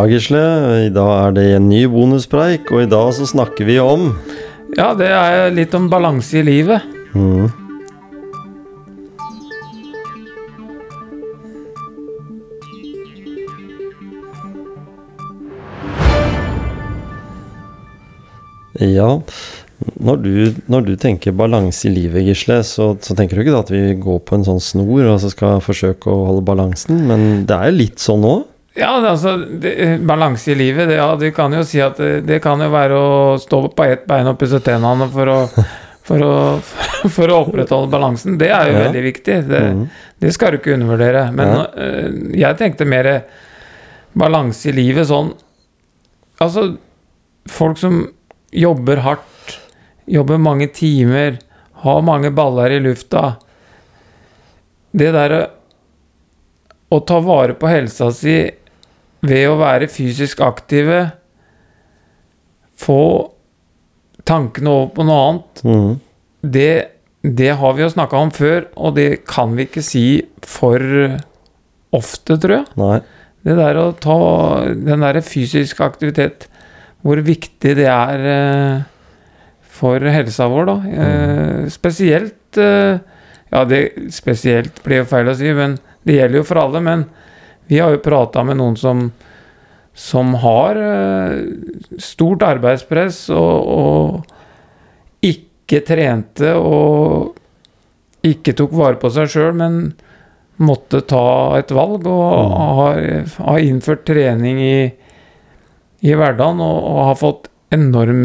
Ja, 0.00 0.06
Gisle. 0.08 0.40
I 0.86 0.92
dag 0.96 1.10
er 1.12 1.32
det 1.36 1.42
en 1.58 1.66
ny 1.68 1.82
bonuspreik, 1.92 2.70
og 2.72 2.86
i 2.86 2.88
dag 2.88 3.10
så 3.12 3.26
snakker 3.28 3.66
vi 3.68 3.74
om 3.84 4.06
Ja, 4.78 4.94
det 4.96 5.10
er 5.12 5.50
litt 5.52 5.74
om 5.76 5.90
balanse 5.92 6.38
i 6.40 6.44
livet. 6.46 6.80
mm, 7.12 7.50
Ja, 18.80 19.20
når 20.00 20.16
du, 20.16 20.54
når 20.66 20.86
du 20.86 20.94
tenker 20.96 21.36
balanse 21.36 21.90
i 21.90 21.92
livet, 21.92 22.24
Gisle, 22.24 22.62
så, 22.64 22.94
så 23.04 23.12
tenker 23.18 23.36
du 23.36 23.44
ikke 23.44 23.52
da 23.52 23.60
at 23.66 23.74
vi 23.74 23.82
går 24.00 24.24
på 24.24 24.38
en 24.38 24.48
sånn 24.48 24.64
snor 24.64 25.10
og 25.10 25.20
så 25.20 25.28
skal 25.28 25.60
forsøke 25.60 26.08
å 26.08 26.24
holde 26.30 26.46
balansen, 26.48 27.04
men 27.04 27.44
det 27.44 27.58
er 27.58 27.68
jo 27.68 27.78
litt 27.82 28.00
sånn 28.00 28.24
òg. 28.24 28.46
Ja, 28.78 28.92
altså, 29.10 29.36
det, 29.36 29.98
balanse 30.06 30.52
i 30.52 30.54
livet, 30.54 30.88
det, 30.88 30.94
ja, 31.00 31.08
du 31.18 31.26
kan 31.34 31.52
jo 31.52 31.64
si 31.66 31.80
at 31.82 31.98
det, 31.98 32.20
det 32.28 32.38
kan 32.44 32.60
jo 32.62 32.68
være 32.70 32.94
å 32.98 33.38
stå 33.42 33.64
på 33.74 33.86
ett 33.88 34.04
bein 34.06 34.28
og 34.30 34.38
pusse 34.38 34.60
tennene 34.62 35.08
for 35.10 35.30
å, 35.32 35.38
for 36.06 36.22
å, 36.22 36.34
for 37.16 37.32
å 37.34 37.40
opprettholde 37.44 37.90
balansen. 37.90 38.38
Det 38.38 38.52
er 38.54 38.70
jo 38.70 38.76
Ja. 38.78 38.84
veldig 38.86 39.02
viktig. 39.08 39.38
Det, 39.50 39.62
mm. 39.74 39.82
det 40.22 40.32
skal 40.36 40.54
du 40.54 40.60
ikke 40.60 40.76
undervurdere. 40.76 41.24
Men 41.34 41.50
Ja. 41.56 41.64
uh, 41.74 42.10
jeg 42.38 42.58
tenkte 42.62 42.86
mer 42.86 43.10
balanse 44.18 44.70
i 44.70 44.76
livet 44.76 45.06
sånn 45.10 45.34
Altså, 46.40 46.62
folk 47.52 47.76
som 47.76 47.98
jobber 48.56 49.02
hardt, 49.04 49.58
jobber 50.08 50.38
mange 50.40 50.70
timer, 50.72 51.36
har 51.84 52.00
mange 52.02 52.30
baller 52.32 52.72
i 52.72 52.78
lufta 52.80 53.34
Det 54.96 55.10
derre 55.12 55.42
å 56.90 56.98
ta 57.04 57.18
vare 57.20 57.52
på 57.60 57.68
helsa 57.68 58.08
si 58.16 58.38
ved 59.26 59.48
å 59.50 59.58
være 59.60 59.90
fysisk 59.92 60.40
aktive, 60.44 61.02
få 62.80 63.02
tankene 64.28 64.72
over 64.72 64.92
på 64.96 65.06
noe 65.08 65.24
annet, 65.28 65.62
mm. 65.64 65.90
det, 66.56 66.72
det 67.24 67.50
har 67.60 67.74
vi 67.76 67.84
jo 67.84 67.92
snakka 67.92 68.20
om 68.20 68.32
før, 68.34 68.68
og 68.80 68.96
det 68.96 69.24
kan 69.28 69.56
vi 69.56 69.68
ikke 69.68 69.84
si 69.84 70.04
for 70.48 70.80
ofte, 71.96 72.36
tror 72.38 72.60
jeg. 72.60 72.68
Nei. 72.80 73.00
Det 73.46 73.56
der 73.56 73.78
å 73.80 73.90
ta 73.96 74.16
den 74.76 75.04
der 75.04 75.20
fysisk 75.24 75.80
aktivitet, 75.84 76.46
hvor 77.00 77.20
viktig 77.24 77.72
det 77.78 77.88
er 77.88 78.26
eh, 78.28 78.82
for 79.80 80.04
helsa 80.12 80.48
vår, 80.52 80.68
da. 80.68 80.76
Eh, 81.04 81.62
spesielt 81.72 82.60
eh, 82.60 83.00
Ja, 83.50 83.64
det 83.66 84.12
spesielt 84.14 84.76
blir 84.84 85.00
jo 85.00 85.08
feil 85.10 85.26
å 85.26 85.32
si, 85.34 85.48
men 85.56 85.72
det 86.06 86.20
gjelder 86.20 86.38
jo 86.38 86.44
for 86.46 86.60
alle. 86.60 86.78
Men 86.86 87.00
vi 87.70 87.78
har 87.78 87.94
jo 87.94 88.02
prata 88.04 88.42
med 88.44 88.58
noen 88.60 88.76
som 88.78 89.10
som 90.00 90.34
har 90.40 90.78
eh, 90.80 91.40
stort 91.98 92.44
arbeidspress 92.46 93.26
og, 93.34 93.66
og 93.68 95.26
ikke 95.26 95.82
trente 95.86 96.54
og 96.56 97.36
ikke 98.26 98.54
tok 98.56 98.72
vare 98.76 99.00
på 99.00 99.10
seg 99.12 99.30
sjøl, 99.32 99.52
men 99.56 99.76
måtte 100.60 101.02
ta 101.08 101.56
et 101.58 101.72
valg 101.72 102.04
og 102.08 102.56
har, 102.80 103.02
har 103.48 103.64
innført 103.64 104.04
trening 104.08 104.60
i, 104.60 104.80
i 106.04 106.16
hverdagen 106.16 106.60
og, 106.64 106.80
og 106.80 107.00
har 107.10 107.20
fått 107.20 107.48
enorm 107.72 108.24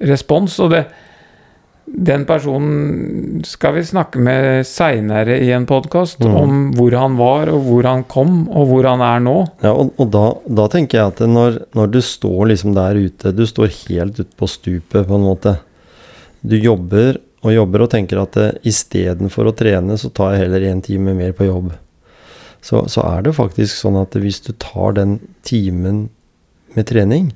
respons. 0.00 0.56
Og 0.64 0.72
det, 0.72 0.86
den 1.86 2.24
personen 2.24 3.42
skal 3.44 3.74
vi 3.76 3.82
snakke 3.84 4.18
med 4.24 4.64
seinere 4.66 5.36
i 5.44 5.50
en 5.52 5.66
podkast, 5.68 6.18
Mm. 6.24 6.34
om 6.36 6.72
hvor 6.78 6.96
han 6.96 7.16
var, 7.18 7.48
og 7.52 7.60
hvor 7.66 7.84
han 7.84 8.04
kom, 8.04 8.48
og 8.48 8.66
hvor 8.70 8.88
han 8.88 9.00
er 9.04 9.20
nå. 9.20 9.36
Ja, 9.62 9.72
og, 9.72 9.92
og 10.00 10.10
da, 10.10 10.24
da 10.48 10.66
tenker 10.72 10.98
jeg 10.98 11.12
at 11.12 11.20
når, 11.28 11.58
når 11.76 11.92
du 11.92 12.00
står 12.00 12.48
liksom 12.54 12.74
der 12.74 12.94
ute, 12.96 13.32
du 13.36 13.44
står 13.46 13.68
helt 13.88 14.18
ute 14.18 14.32
på 14.36 14.48
stupet 14.48 15.06
på 15.06 15.14
en 15.18 15.26
måte. 15.28 15.58
Du 16.40 16.56
jobber 16.56 17.18
og 17.44 17.52
jobber 17.52 17.84
og 17.84 17.90
tenker 17.92 18.22
at 18.22 18.36
eh, 18.40 18.52
istedenfor 18.64 19.50
å 19.50 19.56
trene, 19.56 19.98
så 20.00 20.08
tar 20.08 20.32
jeg 20.34 20.46
heller 20.46 20.64
en 20.70 20.80
time 20.84 21.12
mer 21.14 21.32
på 21.36 21.44
jobb. 21.50 21.72
Så, 22.64 22.86
så 22.88 23.04
er 23.04 23.26
det 23.26 23.34
faktisk 23.36 23.76
sånn 23.76 24.00
at 24.00 24.16
hvis 24.16 24.40
du 24.46 24.54
tar 24.56 24.96
den 24.96 25.18
timen 25.44 26.06
med 26.78 26.88
trening, 26.88 27.28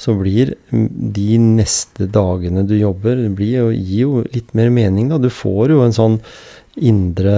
så 0.00 0.14
blir 0.16 0.54
de 0.70 1.26
neste 1.42 2.06
dagene 2.08 2.64
du 2.64 2.76
jobber, 2.78 3.18
det 3.20 3.34
blir 3.36 3.68
gir 3.74 4.06
jo 4.06 4.22
litt 4.32 4.54
mer 4.56 4.72
mening, 4.72 5.10
da. 5.12 5.18
Du 5.20 5.28
får 5.32 5.74
jo 5.74 5.82
en 5.84 5.96
sånn 5.96 6.16
indre 6.80 7.34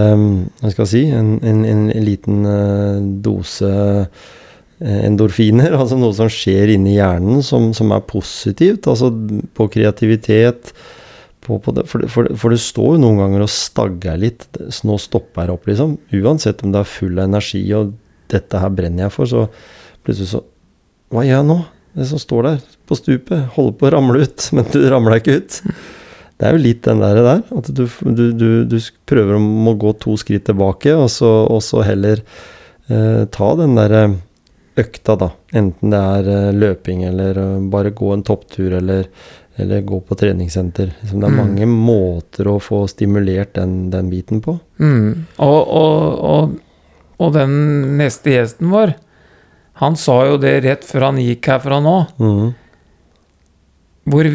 Hva 0.61 0.71
skal 0.71 0.83
jeg 0.85 0.91
si 0.91 1.01
En, 1.17 1.35
en, 1.41 1.63
en 1.65 1.87
liten 2.05 2.45
eh, 2.47 2.99
dose 3.25 3.71
eh, 3.73 5.01
endorfiner, 5.09 5.75
altså 5.81 5.99
noe 5.99 6.15
som 6.15 6.31
skjer 6.31 6.75
inni 6.77 6.99
hjernen 6.99 7.43
som, 7.47 7.71
som 7.75 7.95
er 7.97 8.05
positivt, 8.07 8.87
altså 8.91 9.11
på 9.57 9.69
kreativitet. 9.73 10.75
På, 11.43 11.57
på 11.59 11.73
det. 11.75 11.89
For, 11.91 12.05
for, 12.07 12.29
for 12.39 12.55
det 12.55 12.61
står 12.63 12.93
jo 12.95 13.03
noen 13.03 13.19
ganger 13.19 13.43
og 13.43 13.51
stagger 13.51 14.21
litt. 14.23 14.45
Nå 14.87 14.95
stopper 15.03 15.49
jeg 15.49 15.57
opp, 15.57 15.65
liksom. 15.67 15.97
Uansett 16.15 16.63
om 16.63 16.71
det 16.71 16.85
er 16.85 16.93
full 16.93 17.17
av 17.17 17.27
energi 17.27 17.65
og 17.75 17.97
dette 18.31 18.61
her 18.63 18.71
brenner 18.71 19.09
jeg 19.09 19.15
for, 19.17 19.27
så 19.27 19.49
plutselig 20.07 20.31
så 20.31 20.43
Hva 21.13 21.25
gjør 21.27 21.39
jeg 21.43 21.49
nå? 21.51 21.59
Det 21.93 22.07
som 22.09 22.21
står 22.23 22.47
der 22.49 22.61
på 22.89 22.97
stupet, 22.97 23.43
holder 23.57 23.75
på 23.77 23.89
å 23.89 23.93
ramle 23.93 24.23
ut, 24.25 24.47
men 24.57 24.69
du 24.73 24.79
ramler 24.91 25.21
ikke 25.21 25.39
ut. 25.43 25.59
Det 26.41 26.49
er 26.49 26.57
jo 26.57 26.63
litt 26.65 26.83
den 26.89 27.03
der, 27.05 27.21
der 27.23 27.43
at 27.55 27.69
du, 27.77 27.85
du, 28.09 28.25
du, 28.35 28.49
du 28.67 28.77
prøver 29.07 29.37
å 29.39 29.75
gå 29.79 29.93
to 30.03 30.17
skritt 30.19 30.47
tilbake, 30.49 30.95
og 30.99 31.11
så, 31.13 31.29
og 31.53 31.61
så 31.63 31.85
heller 31.87 32.23
eh, 32.89 33.23
ta 33.31 33.51
den 33.61 33.77
derre 33.79 34.01
økta, 34.81 35.15
da. 35.21 35.29
Enten 35.53 35.93
det 35.93 36.01
er 36.17 36.31
eh, 36.33 36.49
løping 36.57 37.05
eller 37.07 37.39
eh, 37.39 37.55
bare 37.71 37.93
gå 37.95 38.09
en 38.17 38.25
topptur 38.27 38.73
eller, 38.81 39.07
eller 39.61 39.85
gå 39.87 40.01
på 40.09 40.17
treningssenter. 40.19 40.95
Liksom, 41.03 41.21
det 41.23 41.29
er 41.29 41.37
Mm. 41.37 41.39
mange 41.45 41.69
måter 41.69 42.49
å 42.51 42.57
få 42.65 42.81
stimulert 42.91 43.53
den, 43.61 43.91
den 43.93 44.09
biten 44.11 44.41
på. 44.43 44.57
Mm. 44.81 45.27
Og, 45.45 45.61
og, 45.77 46.19
og, 46.33 46.59
og 47.23 47.35
den 47.37 47.55
neste 48.01 48.33
gjesten 48.35 48.73
vår, 48.73 48.97
han 49.81 49.97
sa 49.97 50.19
jo 50.29 50.37
det 50.43 50.61
rett 50.65 50.85
før 50.85 51.09
han 51.11 51.17
gikk 51.23 51.49
herfra 51.49 51.79
nå, 51.83 51.95
Mm. 52.21 52.55
hvor, 54.11 54.29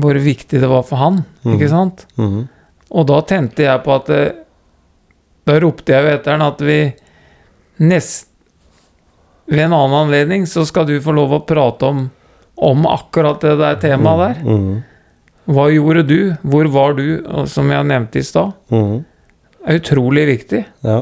hvor 0.00 0.14
viktig 0.20 0.60
det 0.60 0.68
var 0.70 0.82
for 0.86 1.00
han, 1.00 1.22
mm. 1.44 1.54
ikke 1.54 1.68
sant? 1.72 2.06
Mm. 2.20 2.48
Og 2.90 3.06
da 3.06 3.20
tente 3.22 3.62
jeg 3.62 3.82
på 3.84 3.94
at 3.94 4.08
Da 5.46 5.54
ropte 5.62 5.92
jeg 5.94 6.04
jo 6.04 6.10
etter 6.16 6.34
han 6.34 6.42
at 6.42 6.60
vi 6.60 6.78
nest 7.86 8.26
Ved 9.50 9.64
en 9.64 9.72
annen 9.76 9.94
anledning 10.04 10.44
så 10.46 10.64
skal 10.68 10.86
du 10.86 10.96
få 11.02 11.14
lov 11.16 11.32
å 11.34 11.40
prate 11.46 11.86
om, 11.88 12.02
om 12.60 12.84
akkurat 12.86 13.40
det 13.42 13.56
der 13.58 13.78
temaet 13.82 14.20
der. 14.20 14.42
Mhm. 14.46 14.74
Hva 15.50 15.64
gjorde 15.72 16.04
du? 16.06 16.18
Hvor 16.46 16.68
var 16.70 16.92
du? 16.94 17.06
Som 17.50 17.70
jeg 17.72 17.86
nevnte 17.88 18.20
i 18.20 18.22
stad. 18.22 18.52
Det 18.70 19.00
er 19.66 19.80
utrolig 19.80 20.26
viktig. 20.28 20.60
Ja. 20.86 21.00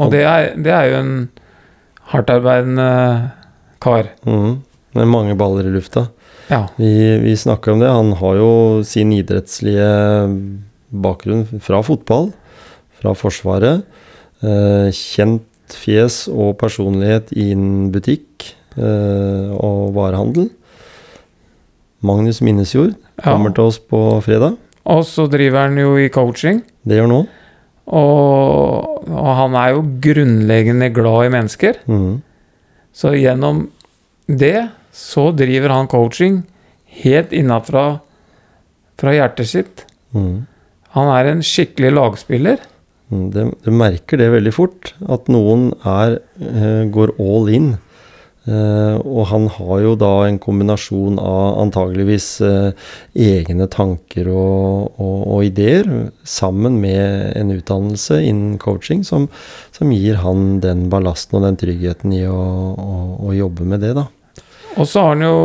Og 0.00 0.10
det 0.14 0.22
er, 0.24 0.46
det 0.56 0.72
er 0.72 0.86
jo 0.88 1.00
en 1.02 1.12
hardtarbeidende 2.12 2.88
kar. 3.82 4.12
Mhm. 4.28 4.60
Med 4.92 5.08
mange 5.08 5.34
baller 5.40 5.64
i 5.64 5.72
lufta. 5.72 6.06
Ja. 6.50 6.66
Vi, 6.76 7.18
vi 7.22 7.36
snakker 7.36 7.72
om 7.72 7.80
det. 7.80 7.88
Han 7.88 8.12
har 8.20 8.36
jo 8.36 8.50
sin 8.84 9.12
idrettslige 9.16 9.88
bakgrunn 10.92 11.46
fra 11.64 11.80
fotball, 11.86 12.28
fra 13.00 13.14
Forsvaret. 13.16 13.86
Eh, 14.44 14.90
kjent 14.92 15.48
fjes 15.72 16.26
og 16.28 16.58
personlighet 16.60 17.32
innen 17.32 17.88
butikk 17.94 18.50
eh, 18.76 19.48
og 19.56 19.94
varehandel. 19.96 20.50
Magnus 22.02 22.42
Minnesjord 22.42 22.92
ja. 22.92 23.30
kommer 23.30 23.54
til 23.54 23.70
oss 23.70 23.78
på 23.78 24.02
fredag. 24.26 24.58
Og 24.92 25.04
så 25.06 25.28
driver 25.30 25.68
han 25.68 25.78
jo 25.78 25.94
i 25.96 26.10
coaching. 26.12 26.60
Det 26.82 26.98
gjør 26.98 27.08
han 27.08 27.14
nå. 27.14 27.22
Og, 27.90 29.02
og 29.10 29.30
han 29.38 29.56
er 29.58 29.72
jo 29.74 29.86
grunnleggende 30.04 30.90
glad 30.94 31.26
i 31.26 31.32
mennesker. 31.34 31.80
Mm. 31.90 32.22
Så 32.94 33.14
gjennom 33.16 33.66
det 34.28 34.68
så 34.92 35.30
driver 35.34 35.72
han 35.72 35.88
coaching 35.90 36.42
helt 37.02 37.32
innafra 37.34 37.86
fra 39.00 39.14
hjertet 39.16 39.48
sitt. 39.50 39.86
Mm. 40.12 40.44
Han 40.96 41.10
er 41.14 41.30
en 41.30 41.42
skikkelig 41.46 41.94
lagspiller. 41.96 42.60
Mm, 43.12 43.30
du 43.32 43.70
merker 43.72 44.20
det 44.20 44.30
veldig 44.32 44.52
fort, 44.54 44.92
at 45.08 45.28
noen 45.32 45.72
er, 45.88 46.20
eh, 46.40 46.84
går 46.92 47.14
all 47.20 47.48
in. 47.48 47.72
Eh, 48.42 48.96
og 48.98 49.28
han 49.30 49.44
har 49.54 49.82
jo 49.84 49.92
da 49.94 50.10
en 50.26 50.40
kombinasjon 50.42 51.20
av 51.22 51.60
antageligvis 51.62 52.26
uh, 52.42 52.72
egne 53.14 53.68
tanker 53.70 54.26
og, 54.32 54.96
og, 54.98 55.20
og 55.36 55.44
ideer, 55.46 55.86
sammen 56.26 56.80
med 56.82 57.36
en 57.38 57.52
utdannelse 57.54 58.18
innen 58.18 58.56
coaching, 58.62 59.04
som, 59.06 59.28
som 59.70 59.92
gir 59.94 60.18
han 60.24 60.58
den 60.64 60.88
ballasten 60.90 61.38
og 61.38 61.46
den 61.46 61.60
tryggheten 61.60 62.16
i 62.18 62.24
å, 62.26 62.42
å, 62.74 62.98
å 63.30 63.36
jobbe 63.36 63.68
med 63.68 63.86
det, 63.86 63.94
da. 64.00 64.08
Og 64.72 64.88
så 64.88 65.04
har 65.04 65.14
han 65.14 65.26
jo, 65.26 65.38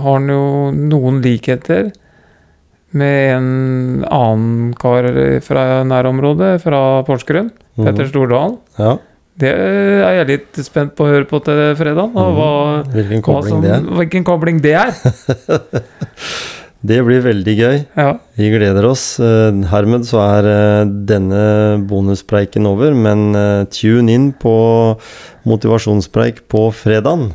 har 0.00 0.20
han 0.20 0.32
jo 0.32 0.44
noen 0.72 1.20
likheter 1.24 1.90
med 2.96 3.34
en 3.34 3.48
annen 4.08 4.72
kar 4.78 5.10
fra 5.44 5.82
nærområdet, 5.84 6.54
fra 6.64 7.02
Porsgrunn. 7.04 7.50
Mhm. 7.76 7.84
Petter 7.84 8.08
Stordalen. 8.08 8.56
Ja. 8.80 8.96
Det 9.38 9.50
er 9.54 10.16
jeg 10.18 10.28
litt 10.32 10.60
spent 10.66 10.94
på 10.98 11.06
å 11.06 11.10
høre 11.12 11.26
på 11.30 11.38
til 11.46 11.60
fredag. 11.78 12.14
Og 12.18 12.38
hva, 12.38 12.50
Hvilken 12.90 13.20
hva 13.22 13.26
kobling 13.28 13.52
som, 13.54 13.62
det 13.62 13.74
er. 13.76 13.90
hvilken 14.00 14.26
kobling 14.26 14.62
det 14.64 14.76
er. 14.80 14.94
Det 16.78 17.00
blir 17.02 17.24
veldig 17.24 17.54
gøy. 17.58 17.78
Ja. 17.98 18.12
Vi 18.38 18.48
gleder 18.52 18.86
oss. 18.86 19.16
Eh, 19.18 19.50
Hermed 19.66 20.04
så 20.06 20.20
er 20.22 20.46
eh, 20.46 20.90
denne 21.10 21.40
bonuspreiken 21.90 22.68
over, 22.70 22.94
men 22.94 23.34
eh, 23.34 23.64
tune 23.74 24.14
inn 24.14 24.28
på 24.38 24.52
motivasjonspreik 25.48 26.44
på 26.46 26.68
fredagen. 26.78 27.32